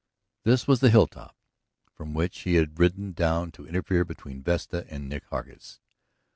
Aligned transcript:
This 0.45 0.65
was 0.65 0.79
the 0.79 0.89
hilltop 0.89 1.35
from 1.93 2.15
which 2.15 2.39
he 2.39 2.55
had 2.55 2.79
ridden 2.79 3.11
down 3.11 3.51
to 3.51 3.67
interfere 3.67 4.03
between 4.03 4.41
Vesta 4.41 4.83
and 4.89 5.07
Nick 5.07 5.25
Hargus. 5.29 5.79